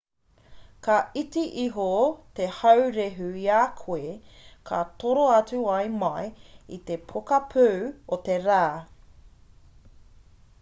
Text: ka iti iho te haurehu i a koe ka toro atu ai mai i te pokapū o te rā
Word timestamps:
ka 0.85 0.93
iti 1.21 1.41
iho 1.63 1.83
te 2.39 2.43
haurehu 2.59 3.27
i 3.41 3.45
a 3.57 3.59
koe 3.81 4.13
ka 4.71 4.79
toro 5.03 5.27
atu 5.35 5.59
ai 5.75 5.89
mai 6.01 6.25
i 6.79 6.81
te 6.89 6.97
pokapū 7.13 7.69
o 8.17 8.21
te 8.31 8.39
rā 8.49 8.63